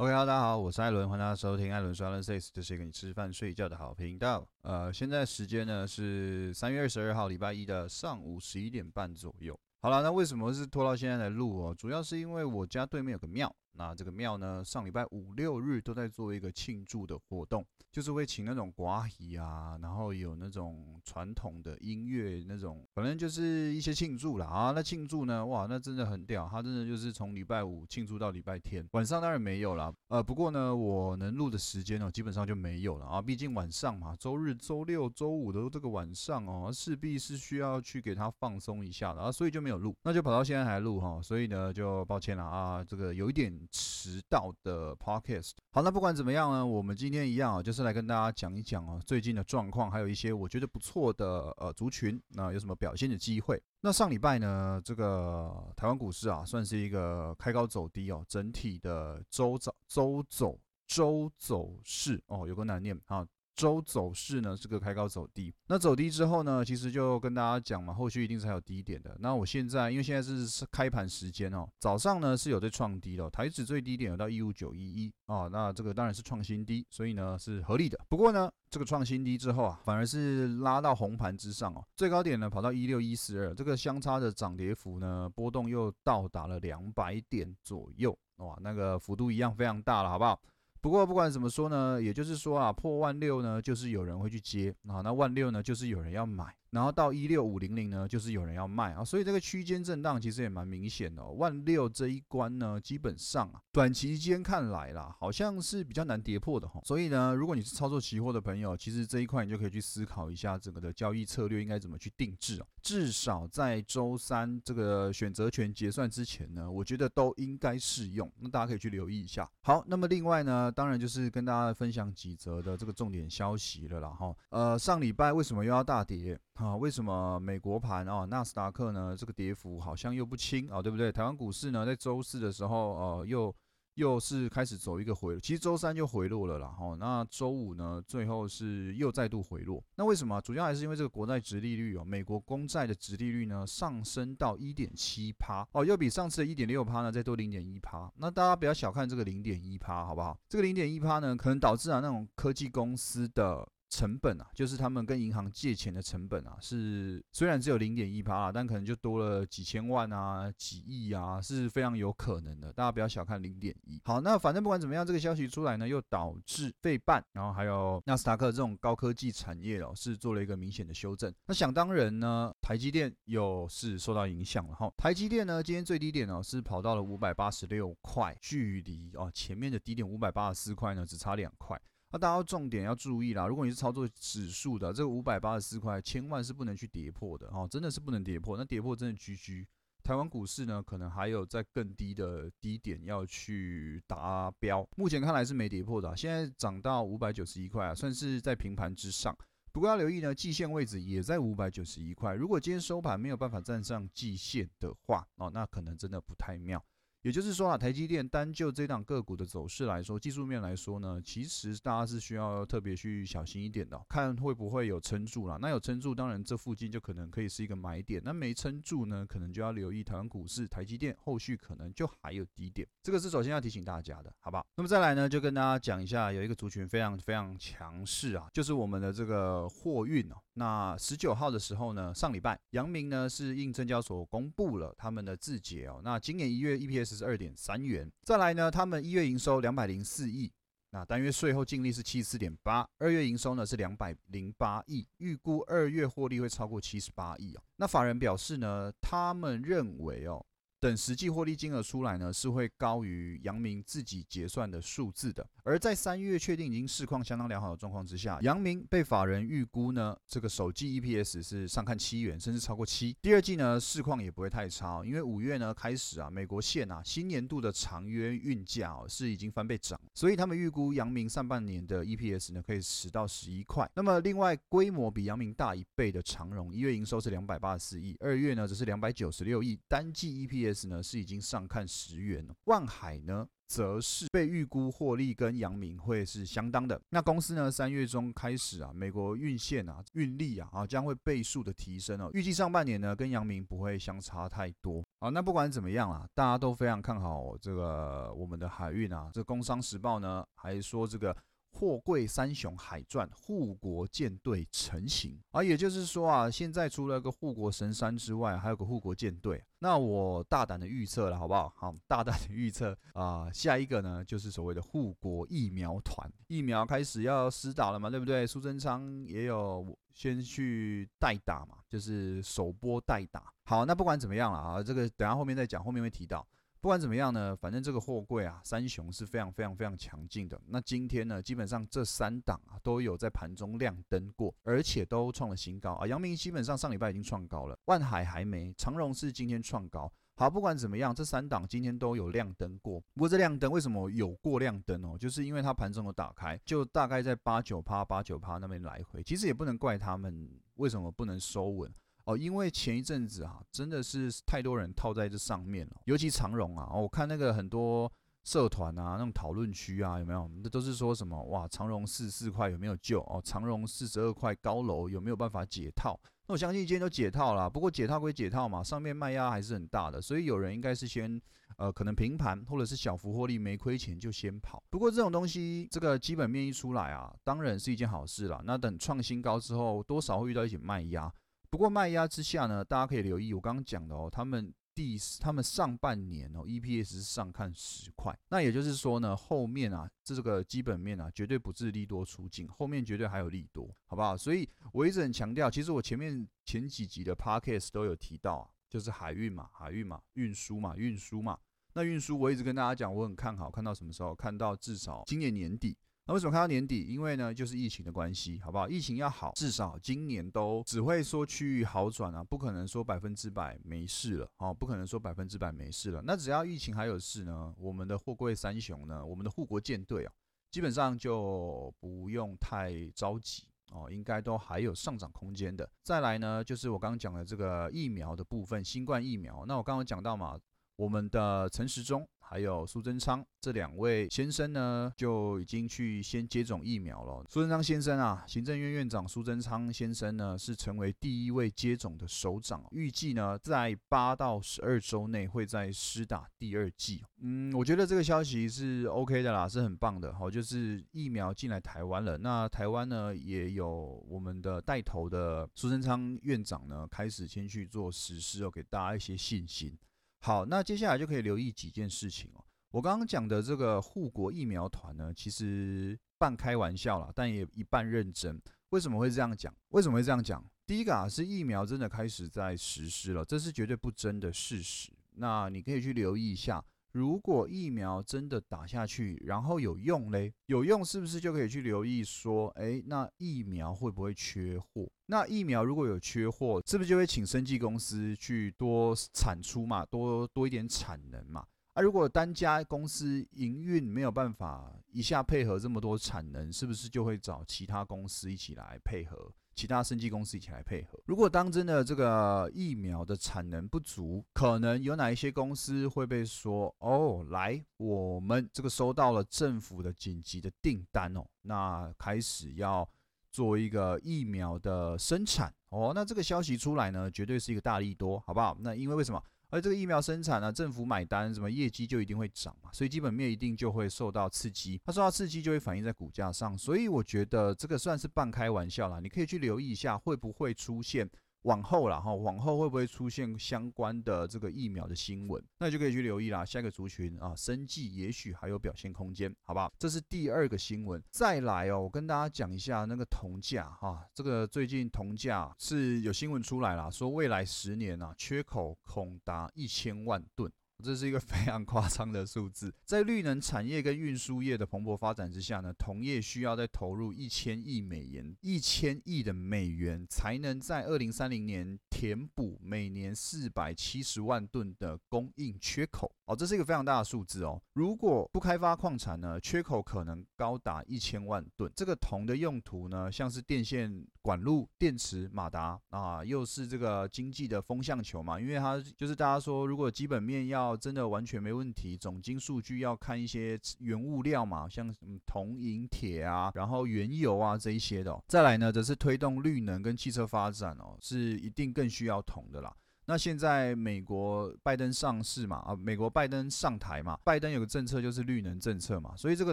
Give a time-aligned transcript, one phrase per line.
[0.00, 4.48] OK，大家好，我是艾伦，欢迎大家收听艾伦说 Alan Says，这是一个你吃饭睡觉的好频道。
[4.62, 9.54] 呃，现在时间呢是三月二十二号礼拜一的上午十一点半左右。
[9.82, 11.74] 好了，那为什么是拖到现在来录哦？
[11.74, 13.54] 主要是因为我家对面有个庙。
[13.80, 24.72] 那这个庙呢，上礼拜五六日都在做一个庆祝的活动，就是会请那种寡姨啊，然后有那种传统的音乐，那种反正就是一些庆祝啦啊。
[24.72, 29.90] 那庆祝呢，哇，那真的很屌，他真的就是从礼拜五庆祝到礼拜天，晚上当然没有了。
[30.08, 43.58] 呃，不过呢，我能录的时间呢，基本上就没有了啊，毕竟晚上嘛，周日、周六、周五的这个晚上哦，势必是需要去给他放松一下的啊，所以就没有录，那就跑到现在还录哈，所以呢，就抱歉了啊，这个有一点。
[43.70, 53.62] 迟到的 podcast，好，那不管怎么样呢，我们今天一样啊，就是来跟大家讲一讲哦最近的状况，还有一些我觉得不错的呃族群，那有什么表现的机会？
[53.80, 63.26] 那上礼拜呢，这个台湾股市啊，算是一个开高走低哦，整体的周走周走周走势哦，有个难念啊。
[63.54, 69.16] 周走势呢是个开高走低，那走低之后呢，其实就跟大家讲嘛，后续一定是还有低点的。
[69.20, 77.98] 那我现在因为现在是开盘时间哦，早上呢是有在创低的，台指最低点有到一五九一一啊，那这个当然是创新低，所以呢是合理的。
[78.08, 90.40] 不过呢，这个创新低之后啊，反而是拉到红盘之上哦，最高点呢跑到一六一四二，这个相差的涨跌幅呢波动又到达了两百点左右，哇，那个幅度一样非常大了，好不好？
[90.80, 96.54] 不过不管怎么说呢，也就是说啊，破万六呢，就是有人会去接啊，那万六呢，就是有人要买。
[96.70, 101.24] 然后到一六五零零呢，就是有人要卖啊，所以这个区间震荡其实也蛮明显的。
[101.24, 106.80] 万六这一关呢，基本上啊，短期间看来啦，好像是比较难跌破的哈。
[106.84, 112.66] 所以呢，如果你是操作期货的朋友，其实这一块你就可以去思考一下整个的交易策略应该怎么去定制啊。
[112.82, 118.30] 至少在周三这个选择权结算之前呢，我觉得都应该适用。
[118.38, 119.48] 那大家可以去留意一下。
[119.62, 124.34] 好，那么另外呢，当然就是跟大家分享几则的这个重点消息了啦哈。
[124.50, 126.38] 呃，上礼拜为什么又要大跌？
[126.60, 129.16] 啊，为什么美国盘啊，纳斯达克呢？
[129.16, 131.10] 这个跌幅好像又不轻啊，对不对？
[131.10, 133.54] 台湾股市呢，在周四的时候，呃，又
[133.94, 136.68] 又是开始走一个回，其实周三就回落了啦。
[136.68, 139.82] 哈，那周五呢，最后是又再度回落。
[139.96, 140.38] 那为什么？
[140.42, 148.12] 主要还是因为这个国债值利率哦，美国公债的值利率呢上升到一点七趴哦，又比上次的一点六趴呢再多零点一趴。
[148.18, 150.38] 那大家不要小看这个零点一趴，好不好？
[150.46, 153.66] 这个零点一趴呢，可能导致啊那种科技公司的。
[153.90, 162.72] 成本啊，就是他们跟银行借钱的成本啊，是虽然只有零点一趴啊，但可能就多了几千万啊、几亿啊，是非常有可能的。
[162.72, 164.00] 大家不要小看零点一。
[164.04, 171.34] 好，那反正不管怎么样，这个消息出来呢，又导致费半，然后还有纳斯达克这种高科技产业哦，是做了一个明显的修正。
[171.46, 174.88] 那想当然呢，台积电又是受到影响了哈。
[174.96, 181.80] 台积电呢，今天最低点哦是跑到了五百八十六块，距离哦前面的低点五百八十四块呢，只差两块。
[182.12, 188.56] 那大家要重点要注意啦，如果你是操作指数的，这个五百八十四块，千万是不能去跌破的哦，真的是不能跌破。
[188.56, 189.66] 那跌破真的 GG。
[190.02, 194.84] 台湾股市呢，可能还有在更低的低点要去达标。
[194.96, 199.36] 目前看来是没跌破的，现在涨到五百九十一块啊，算是在平盘之上。
[199.70, 202.34] 不过要留意呢，季线位置也在五百九十一块。
[202.34, 206.84] 如果今天收盘没有办法站上季线的话，哦，那可能真的不太妙。
[207.22, 215.58] 也就是说啊，台积电单就这档个股的走势来说，技术面来说呢，其实大家是需要特别去小心一点的，看会不会有撑住了。
[215.60, 222.88] 那有撑住，当然这附近就可能可以是一个买点；那没撑住呢，可能就要留意台湾股市台积电后续可能就还有低点。
[223.02, 224.66] 这个是首先要提醒大家的，好不好？
[224.76, 230.36] 那么再来呢，就跟大家讲一下，有一个族群非常非常强势啊，就是我们的这个货运哦。
[230.60, 237.00] 那十九号的时候呢，上礼拜阳明呢是应证交所公布了他们的字节哦，那今年一月 EPS。
[237.10, 240.52] 是二点三元，再来呢，他们一月营收两百零四亿，
[240.90, 247.62] 那单月税后净利是七十四点八，二月营收呢是两百零八亿，预估二月获利会超过七十八亿哦。
[247.76, 250.44] 那法人表示呢，他们认为哦。
[250.80, 255.46] 等实际获利金额出来呢，是会高于阳明自己结算的数字的。
[255.62, 263.14] 而在三月确定已经市况相当良好的状况之下，阳明被法人预估呢，这个首季 EPS 是上看七元，甚至超过七。
[263.20, 273.88] 第二季呢，市况也不会太差，因为五月呢开始啊，美国线啊新年度的长约运价哦是已经翻倍涨，所以他们预估阳明上半年的 EPS 呢可以十到十一块。
[273.94, 280.69] 那么另外规模比阳明大一倍的长荣，一月营收是两百八十四亿，二月呢则是两百九十六亿，单季 EPS。
[280.72, 282.54] S 呢是已经上看十元了。
[282.64, 283.46] 万海呢？
[283.66, 287.00] 则是被预估获利跟阳明会是相当的。
[287.10, 292.28] 那公司呢，三月中开始啊，美国运线啊、运力啊啊将会倍数的提升哦。
[292.32, 295.04] 预计上半年呢，跟阳明不会相差太多。
[295.20, 299.30] 好，那不管怎么样啊，大家都非常看好这个我们的海运啊。
[299.32, 301.36] 这《工商时报》呢还说这个。
[301.72, 309.62] 货柜三雄海传护国舰队成型啊，也就是说啊，现在除了个护国神山之外，还有个护国舰队。
[309.78, 311.72] 那我大胆的预测了，好不好？
[311.74, 318.46] 好，大胆的预测啊，下一个呢就是所谓的护国疫苗团，疫苗开始要施打了嘛，对不对？
[318.46, 323.50] 苏贞昌也有先去代打嘛，就是首波代打。
[323.64, 326.46] 好，那不管怎么样了啊，这个等下后面再讲，后面会提到。
[326.82, 330.58] 不管怎么样呢，反正这个货柜啊，三雄是非常非常非常强劲的。
[330.66, 336.06] 那今天呢，基本上这三档啊都有在盘中亮灯过，而且都创了新高啊。
[336.06, 340.10] 阳明基本上上礼拜已经创高了，万海还没，长荣是今天创高。
[340.36, 342.98] 好，不管怎么样，这三档今天都有亮灯过。
[343.12, 345.18] 不过这亮灯为什么有过亮灯哦？
[345.18, 349.22] 就是因为它盘中有打开，就大概在八九趴、八九趴那边来回。
[349.22, 351.92] 其实也不能怪他们为什么不能收稳。
[352.30, 358.10] 哦，因为前一阵子啊，真的是太多人套在这上面了，尤其长荣啊，我看那个很多
[358.44, 360.48] 社团啊，那种讨论区啊，有没有？
[360.62, 363.20] 那都是说什么哇，长荣四四块有没有救？
[363.22, 366.18] 哦，长荣四十二块高楼有没有办法解套？
[366.46, 371.40] 那我相信今天都解套了，不过解套归解套嘛，上面卖压还是很大的，所以有人应该是先
[371.76, 374.82] 呃，可能平盘或者是小幅获利没亏钱就先跑。
[374.90, 378.60] 不过这种东西，这个基本面一出来啊，当然是一件好事了。
[378.64, 381.32] 那等创新高之后，多少会遇到一些卖压。
[381.70, 394.36] 不过卖压之下呢，大家可以留意我刚刚讲的哦，他们第他们上半年哦，EPS 是上看十块，那也就是说呢，后面啊，这个基本面啊，绝对不是利多出尽，后面绝对还有利多，好不好？
[394.36, 401.56] 所以我一直很强调，其实我前面前几集的 Podcast 都有提到啊，就是海运嘛，海运嘛，运输嘛，运输嘛，
[401.92, 404.34] 那运输我一直跟大家讲，我很看好，看到什么时候？
[404.34, 405.96] 看到至少今年年底。
[406.30, 407.02] 那为什么看到年底？
[407.08, 408.88] 因为呢，就是疫情的关系，好不好？
[408.88, 416.22] 疫情要好，至少今年都只会说趋于好转啊，不可能说百分之百没事了，哦，不可能说百分之百没事了。
[416.24, 420.32] 那只要疫情还有事呢，我们的货柜三雄呢，我们的护国舰队啊，
[420.70, 425.90] 基本上就不用太着急哦，应该都还有上涨空间的。
[426.04, 429.64] 再来呢，就是我刚刚讲的这个疫苗的部分，新冠疫苗。
[429.66, 430.56] 那我刚刚讲到嘛，
[430.94, 432.24] 我们的陈时中。
[432.50, 437.44] 还有苏贞昌这两位先生呢，就已经去先接种疫苗了。
[437.48, 447.22] 苏贞昌先生啊，行政院院长苏贞昌先生呢，是成为第一位接种的首长，预计呢在八到十二周内会在施打第二剂。
[447.40, 450.34] 嗯，我觉得这个消息是 OK 的啦，是很棒的。
[450.34, 453.88] 好，就是疫苗进来台湾了，那台湾呢也有
[454.28, 459.96] 我们的带头的苏贞昌院长呢，开始先去做实施哦，给大家一些信心。
[460.40, 462.64] 好，那接下来就可以留意几件事情哦。
[462.90, 468.60] 我刚刚讲的这个护国疫苗团呢，其实半开玩笑啦，但也一半认真。
[468.88, 469.72] 为什么会这样讲？
[469.90, 470.64] 为什么会这样讲？
[470.86, 475.12] 第一个啊，是疫苗真的开始在实施了，这是绝对不争的事实。
[475.36, 476.84] 那你可以去留意一下。
[477.12, 485.10] 如果疫苗真的打下去，然后有用嘞，有用是不是就可以去留意说，哎，那疫苗会不会缺货？
[485.26, 491.66] 那疫苗如果有缺货，是不是就会请生技公司去多产出嘛，多多一点产能嘛？
[491.94, 499.52] 啊，如果单家公司营运没有办法一下配合这么多产能，是不是就会找其他公司一起来配合？
[499.74, 501.18] 其他生技公司一起来配合。
[501.24, 513.08] 如果当真的这个疫苗的产能不足，可能有哪一些公司会被说哦，来，我们这个收到了政府的紧急的订单哦，那开始要
[513.50, 518.76] 做一个疫苗的生产哦，那这个消息出来呢，绝对是一个大利多，好不好？
[518.80, 519.42] 那因为为什么？
[519.70, 525.00] 而这个疫苗生产呢，政府买单，什么业绩就一定会涨嘛，所以基本面一定就会受到刺激。
[525.04, 531.28] 它受到刺激就会反映在股价上，所以我觉得这个算是半开玩笑啦，你可以去留意一下会不会出现。
[531.62, 535.62] 往后了哈，往后会不会出现相关的这个疫苗的新闻？
[535.78, 536.64] 那就可以去留意啦。
[536.64, 539.92] 下一个族群啊，生计也许还有表现空间，好不好？
[539.98, 541.22] 这是第二个新闻。
[541.30, 550.72] 再来哦，我跟大家讲一下那个铜价哈，这个最近铜价是有新闻出来了，说未来十年啊，缺口恐达一千万吨。
[551.00, 552.92] 这是一个非常夸张的数字。
[553.04, 566.30] 在绿能产业跟运输业的蓬勃发展之下呢，同业需要再投入一千亿美元，一千亿的美元才能在二零三零年填补每年四百七十万吨的供应缺口。
[566.46, 567.80] 哦，这是一个非常大的数字哦。
[567.92, 571.90] 如果不开发矿产呢，缺口可能高达一千万吨。
[571.94, 578.60] 这个铜的用途呢，像是电线管路、电池、马达啊，又是这个经济的风向球嘛。
[578.60, 588.42] 因为它就是大家说，如果基本面要真的完全没问题，总金数据要看一些原物料嘛，像什么铜、银、铁啊，然后原油啊这一些的。
[588.48, 592.94] 再来呢，则是推动绿能跟汽车发展哦，是一定更需要铜的啦。
[593.26, 599.72] 那现在美国拜登上市嘛，啊，美国拜登上台嘛，拜登有个政策就是绿能政策嘛，所以这个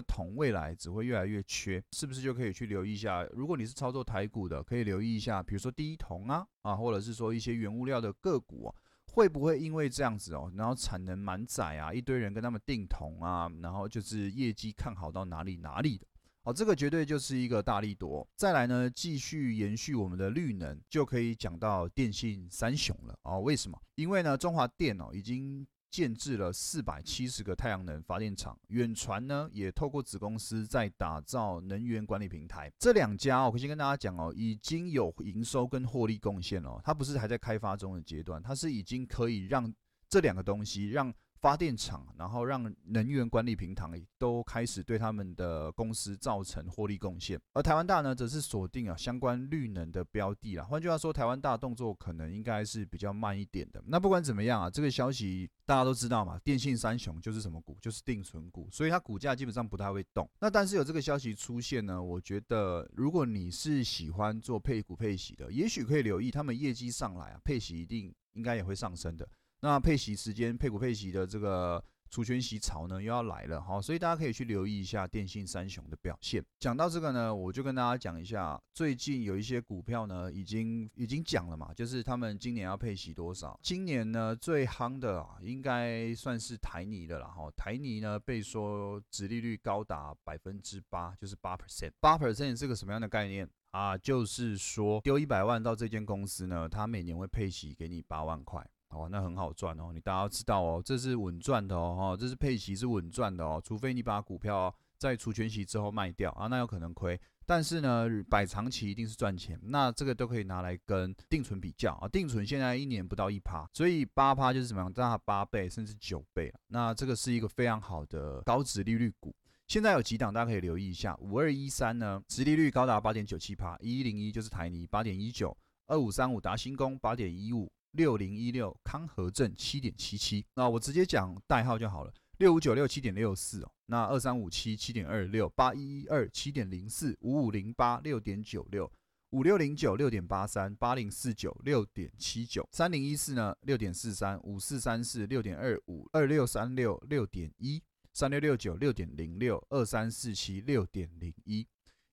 [0.02, 3.24] 铜未来只会越来越缺，是不是就可以去留意一下？
[3.32, 8.72] 如果你是操作台股的，可以留意一下，比如说第一铜啊，啊，或者是说一些原物料的个股，
[9.18, 16.06] 会不会因为这样子哦，然后产能满载啊，一堆人跟他们定铜啊，然后就是业绩看好到哪里哪里的。
[16.44, 18.24] 好，这个绝对就是一个大力夺。
[18.36, 23.40] 再来呢，继续延续我们的绿能，就可以讲到电信三雄了哦。
[23.40, 23.76] 为什么？
[23.96, 32.72] 因为呢，中华电哦已经建制了四百七十个太阳能发电厂，远传呢也透过子公司在打造能源管理平台。
[32.78, 36.80] 这两家哦，我先跟大家讲哦，已经有营收跟获利贡献哦。
[36.84, 39.72] 它不是还在开发中的阶段，它是已经可以让
[40.08, 41.12] 这两个东西让。
[41.40, 50.64] 发电厂，然后让能源管理平台都开始对他们的公司造成获利贡献，而台湾大呢，则是锁定啊相关绿能的标的啦。
[50.64, 53.82] 换句话说，台湾大动作可能应该是比较慢一点的。
[53.86, 60.28] 那不管怎么样啊，这个消息大家都知道嘛，电信三雄就是什么股，就是定存股，所以它股价基本上不太会动。
[60.40, 69.28] 那但是有这个消息出现呢，我觉得如果你是喜欢做配股配息的，也许可以留意他们业绩上来啊，配息一定应该也会上升的。
[69.60, 76.42] 那配息时间配股配息的这个除权息潮呢又要来了哈，所以大家可以去留意一下电信三雄的表现。
[76.58, 83.58] 讲到这个呢，我就跟大家讲一下，最近有一些股票呢已经已经讲了嘛，就是他们今年要配息多少。
[83.62, 87.50] 今年呢最夯的啊，应该算是台泥的了哈。
[87.56, 91.90] 台泥呢被说殖利率高达百分之八，就是八 percent。
[92.00, 93.98] 八 percent 是个什么样的概念啊？
[93.98, 98.66] 就是说丢一百万到这间公司呢，它每年会配息给你八万块。
[98.90, 107.20] 哦，那很好赚哦，你大家要知道哦，这是稳赚的哦，这是配息是稳赚的哦，除非你把股票在除权息之后卖掉啊，那有可能亏。
[107.46, 119.34] 但是呢，摆长期一定是赚钱，那这个都可以拿来跟定存比较啊，定存现在一年不到一趴，所以八趴就是怎么样，大八倍甚至九倍那这个是一个非常好的高值利率股，
[119.66, 127.70] 现在有几档大家可以留意一下，五二一三呢，值利率高达八点九七趴，一一零一就是台泥八点一九，二五三五达新工八点一五。
[127.92, 132.12] 六零一六康和正七点七七，那我直接讲代号就好了。
[132.38, 138.88] 六五九六七点六四哦，那二三五七七点二六，八一一二七点零四，五五零八六点九六，
[139.30, 151.66] 五六零九六点八三，八零四九六点七九，三零一四呢六点四三，五四三四六点二五，二六三六六点一，三六六九六点零六，二三四七六点零一。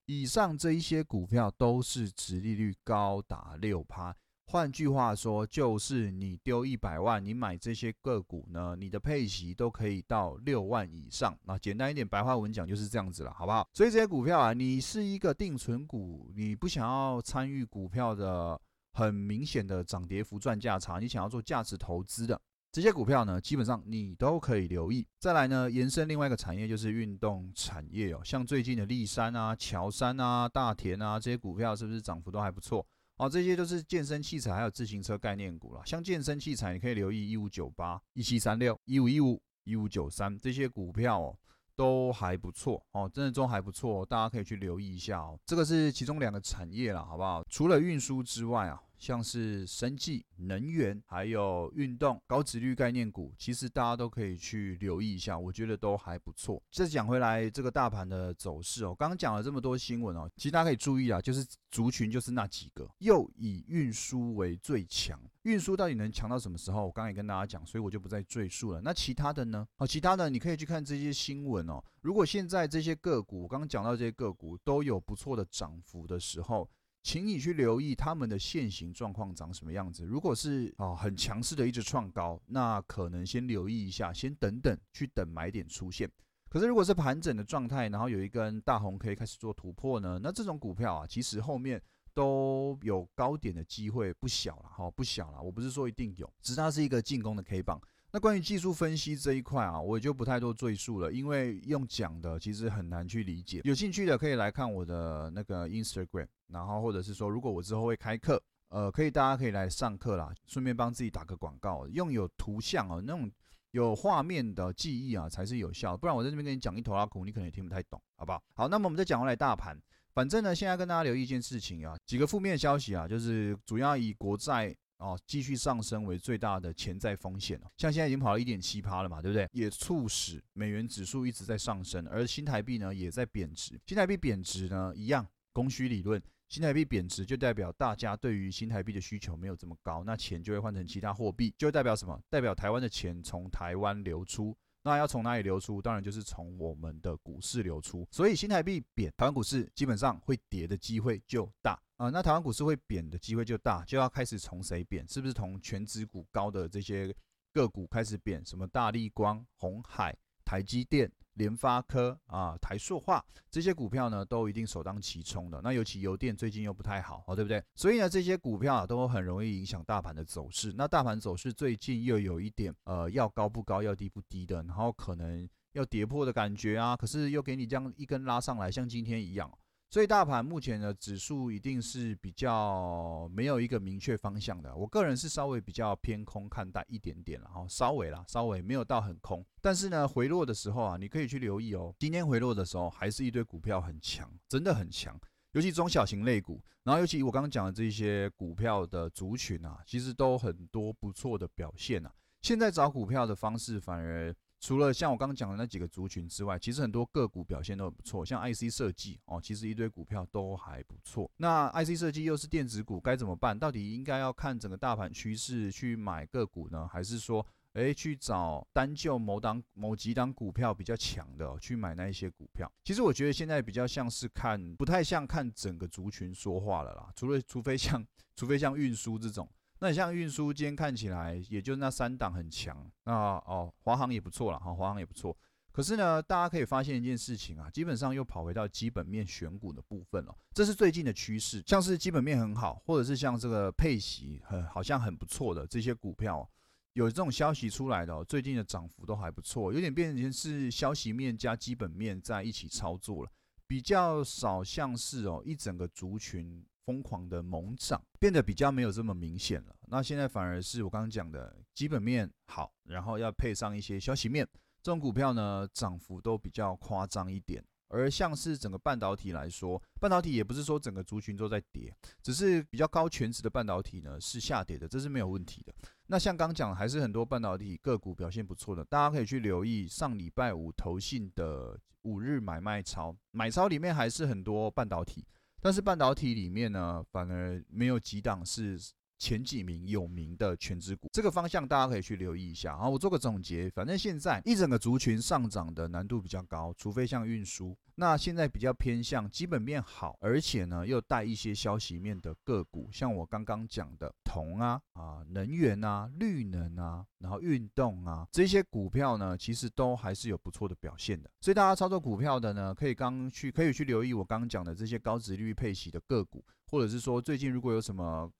[0.06, 4.16] 以上这一些股票都是殖利率高达六趴。
[4.56, 11.38] 换句话说，就是你丢一百万，你买这些个股呢，你的配息都可以到六万以上。
[11.44, 13.68] 那简单一点，白话文讲就是这样子了，好不好？
[13.74, 18.58] 所以这些股票啊，你是一个定存股，你不想要参与股票的
[18.94, 22.40] 很明显的涨跌幅赚价差，你想要做价值投资的
[22.72, 25.06] 这些股票呢，基本上你都可以留意。
[25.18, 32.86] 再来呢，延伸另外一个产业就是运动产业哦，像最近的立山啊、乔山啊、大田啊这些股票，是不是涨幅都还不错？
[33.16, 35.82] 哦，这些都是健身器材还有自行车概念股了。
[35.86, 41.38] 像健身器材，你可以留意一五九八、一七三六、一五一五、一五九三这些股票哦，
[41.74, 45.38] 都还不错哦，真的都还不错，大家可以去留意一下哦。
[45.46, 47.42] 这个是其中两个产业了，好不好？
[47.48, 48.82] 除了运输之外啊。
[48.98, 56.62] 像是生技、能源，还有运动、高值率概念股，其实大家都可以去留意一下，我觉得都还不错。
[56.70, 65.20] 再讲回来，这个大盘的走势哦，刚刚讲了这么多新闻哦，其实大家可以注意啊，就是族群就是那几个，又以运输为最强。
[65.42, 66.84] 运输到底能强到什么时候？
[66.84, 68.80] 我刚刚也跟大家讲，所以我就不再赘述了。
[68.80, 69.64] 那其他的呢？
[69.76, 71.80] 好，其他的你可以去看这些新闻哦。
[72.00, 76.68] 如果现在这些个股，我刚刚讲到这些个股都有不错的涨幅的时候。
[77.06, 80.04] 请你去留意他们的现行状况长什么样子。
[80.04, 86.10] 如果是啊很强势的一直创高，那可能先留意一下，先等等，去等买点出现。
[86.48, 91.80] 可是如果是盘整的状态，然后有一根大红可以开始做突破呢，那这种股票啊，其实后面
[92.12, 95.40] 都有高点的机会不小了哈，不小了。
[95.40, 97.80] 我不是说一定有，只是它是一个进攻的 K 棒。
[98.10, 103.60] 那关于技术分析这一块啊，我也就不太多赘述了，因为用讲的其实很难去理解。
[103.62, 113.30] 有兴趣的可以来看我的那个 Instagram，然后或者是说，如果我之后会开课，呃，可以大家可以来上课啦，顺便帮自己打个广告，用有图像哦，那种
[113.70, 118.42] 有画面的记忆啊才是有效，不然我在这边跟你讲一头拉苦，你可能也听不太懂，好不好？
[118.54, 119.80] 好，那么我们再讲回来大盘，
[120.14, 124.76] 反正呢，现在跟大家留意一件事情啊，几个负面消息啊，就是主要以国债。
[124.98, 127.68] 哦，继续上升为最大的潜在风险哦。
[127.76, 129.46] 像现在已经跑了一点七趴了嘛，对不对？
[129.52, 133.78] 也促使美元指数一直在上升，而新台币呢也在贬值。
[133.84, 142.20] 新台币贬值呢，一样供需理论，新台币贬值就代表大家对于新台币的需求没有这么高，那钱就会换成其他货币，就代表什么？
[142.30, 144.56] 代表台湾的钱从台湾流出。
[144.82, 145.82] 那要从哪里流出？
[145.82, 148.06] 当然就是从我们的股市流出。
[148.12, 152.08] 所以新台币贬，台湾股市基本上会跌的机会就大啊。
[152.08, 155.04] 那台湾股市会贬的机会就大，就要开始从谁贬？
[155.08, 157.12] 是不是从全指股高的这些
[157.52, 158.44] 个股开始贬？
[158.46, 161.10] 什么大立光、红海、台积电？
[161.36, 165.60] 联发科啊、台塑化这些股票呢，都一定首当其冲的。
[165.62, 167.62] 那尤其油电最近又不太好，哦，对不对？
[167.74, 170.74] 所以呢，这些股票啊，都很容易影响大盘的走势。
[170.76, 176.96] 那大盘走势最近又有一点，呃，要高不高，要低不低的，然后可能要跌破的感觉啊。
[176.96, 179.50] 可是又给你这样一根拉上来，像今天一样。
[179.88, 184.74] 所以大盘目前的指数一定是比较没有一个明确方向的。
[184.76, 189.46] 我个人是稍微比较偏空看待一点点了哈，稍微啦，稍微没有到很空。
[189.60, 191.94] 但是呢，回落的时候啊，你可以去留意哦。
[191.98, 195.18] 今天回落的时候，还是一堆股票很强，真的很强。
[195.52, 202.12] 尤其中小型类股，然后尤其我刚刚讲的这些股票的族群啊，其实都很多不错的表现啊。
[202.42, 204.34] 现在找股票的方式反而。
[204.58, 211.30] 除了像我刚刚讲的那几个族群之外，其实很多个股表现都很不错，像 IC 设计哦，其实一堆股票都还不错。
[211.36, 213.56] 那 IC 设计又是电子股，该怎么办？
[213.56, 222.70] 到底应该要看整个大盘趋势去买个股呢，还是说，诶去找单就某档某几档股票比较强的去买那一些股票？
[222.82, 227.12] 其实我觉得现在比较像是看，不太像看整个族群说话了啦。
[227.14, 229.48] 除了除非像， 除非像运输这种。
[229.78, 235.36] 那像运输，今天看起来也就那三档很强，那哦，华航也不错了哈，华航也不错。
[235.70, 240.34] 可是呢，大家可以发现一件事情啊，基本上又跑回到基本面选股的部分了。
[240.54, 246.48] 这是最近的趋势，像是基本面很好，或者是像这个配息很好像很不错的这些股票，
[246.94, 253.30] 有这种消息出来的，最近的涨幅都还不错，有点变成是消息面加基本面在一起操作了，
[253.66, 256.64] 比较少像是哦一整个族群。
[256.86, 259.76] 疯狂的猛涨，变得比较没有这么明显了。
[259.88, 264.48] 那现在反而是我刚刚讲的基本面好，然后要配上一些消息面，
[264.80, 267.62] 这种股票呢涨幅都比较夸张一点。
[267.88, 275.72] 而像是整个半导体来说，半导体也不是说整个族群都在跌，只是比较高全值的半导体呢是下跌的，这是没有问题的。
[276.08, 285.24] 那像刚讲，还是很多半导体个股表现不错的，大家可以去留意上礼拜五投信的五日买卖超，买超里面还是很多半导体。
[285.60, 288.78] 但是半导体里面呢，反而没有几档是
[289.18, 292.76] 前几名有名的全职股，这个方向大家可以去留意一下。
[292.76, 297.76] 好，我做个总结，反正现在一整个族群上涨的难度比较高，除非像运输。
[297.98, 311.30] 那现在比较偏向基本面好，而且呢又带一些消息面的个股，像我刚刚讲的铜啊啊能源啊绿能啊，然后运动啊这些股票呢，其实都还是有不错的表现的。
[311.40, 318.30] 所以大家操作股票的呢，可以刚去可以去留意我刚刚讲的这些高值率配息的个股，或者是说最近如果有什么。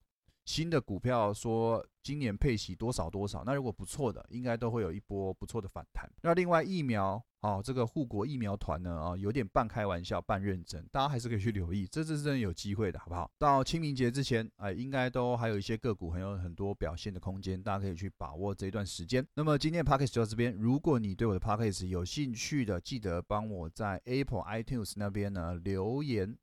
[0.47, 6.09] 新的股票说今年配息多少多少，那如果不错的，应该都会有一波不错的反弹。
[6.21, 13.29] 那另外疫苗哦，这个护国疫苗团呢啊，有点半开玩笑半认真，大家还是可以去留意，这是真的有机会的，好不好？
[13.37, 19.27] 到清明节之前，哎，应该都还有一些个股很有很多表现的空间，大家可以去把握这一段时间。
[19.33, 21.89] 那么今天的 p a c k a g e 就到这边，如果你对我的 p a c k a g e
[21.89, 26.37] 有兴趣的，记得帮我在 Apple iTunes 那边呢留言、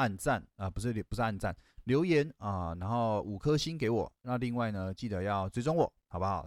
[0.00, 1.54] 暗赞啊，不是不是暗赞。
[1.84, 4.10] 留言啊，然后五颗星给我。
[4.22, 6.46] 那另外呢，记得要追踪我，好不好？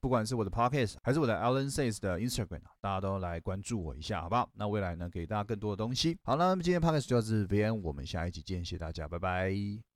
[0.00, 4.48] 不管是我的 podcast 还是我的 Alan says 的 Instagram，大家都来关注我一下，好不好？
[4.54, 6.16] 那未来呢，给大家更多的东西。
[6.22, 9.82] 好了，那么今天 podcast 就到这边，我们下一集见，谢谢大家，拜拜。